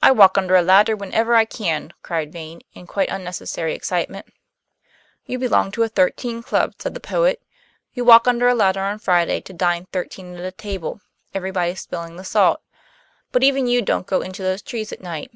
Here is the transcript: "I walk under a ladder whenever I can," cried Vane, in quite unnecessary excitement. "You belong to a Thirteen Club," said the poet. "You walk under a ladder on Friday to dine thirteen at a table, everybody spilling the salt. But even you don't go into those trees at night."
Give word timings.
"I 0.00 0.12
walk 0.12 0.38
under 0.38 0.54
a 0.54 0.62
ladder 0.62 0.94
whenever 0.94 1.34
I 1.34 1.44
can," 1.44 1.92
cried 2.00 2.30
Vane, 2.32 2.60
in 2.74 2.86
quite 2.86 3.08
unnecessary 3.08 3.74
excitement. 3.74 4.26
"You 5.26 5.36
belong 5.40 5.72
to 5.72 5.82
a 5.82 5.88
Thirteen 5.88 6.44
Club," 6.44 6.74
said 6.78 6.94
the 6.94 7.00
poet. 7.00 7.42
"You 7.92 8.04
walk 8.04 8.28
under 8.28 8.46
a 8.46 8.54
ladder 8.54 8.82
on 8.82 9.00
Friday 9.00 9.40
to 9.40 9.52
dine 9.52 9.86
thirteen 9.86 10.36
at 10.36 10.44
a 10.44 10.52
table, 10.52 11.00
everybody 11.34 11.74
spilling 11.74 12.14
the 12.14 12.22
salt. 12.24 12.60
But 13.32 13.42
even 13.42 13.66
you 13.66 13.82
don't 13.82 14.06
go 14.06 14.20
into 14.20 14.44
those 14.44 14.62
trees 14.62 14.92
at 14.92 15.00
night." 15.00 15.32